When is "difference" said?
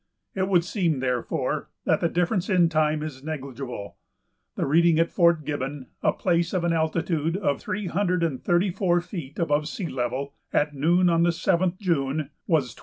2.09-2.49